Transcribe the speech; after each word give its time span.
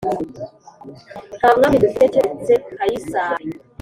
”“nta 1.37 1.49
mwami 1.55 1.77
dufite 1.83 2.05
keretse 2.13 2.53
kayisari” 2.75 3.45